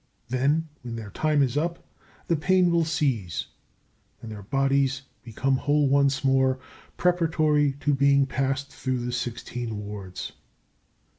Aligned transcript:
Then, 0.29 0.67
when 0.81 0.95
their 0.95 1.11
time 1.11 1.43
is 1.43 1.55
up, 1.55 1.85
the 2.25 2.35
pain 2.35 2.71
will 2.71 2.85
cease 2.85 3.45
and 4.19 4.31
their 4.31 4.41
bodies 4.41 5.03
become 5.21 5.57
whole 5.57 5.87
once 5.87 6.23
more, 6.23 6.57
preparatory 6.97 7.73
to 7.81 7.93
being 7.93 8.25
passed 8.25 8.71
through 8.71 8.97
the 9.05 9.11
sixteen 9.11 9.77
wards. 9.85 10.31